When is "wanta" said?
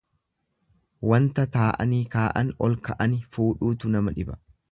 1.09-1.45